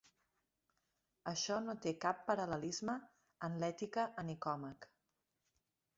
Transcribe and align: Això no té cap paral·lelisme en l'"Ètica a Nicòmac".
Això 1.31 1.57
no 1.65 1.75
té 1.83 1.93
cap 2.07 2.25
paral·lelisme 2.31 2.95
en 3.49 3.59
l'"Ètica 3.61 4.09
a 4.23 4.29
Nicòmac". 4.31 4.93